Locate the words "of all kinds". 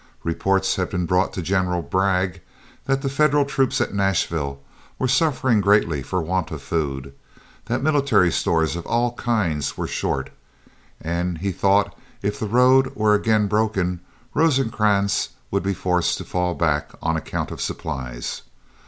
8.75-9.77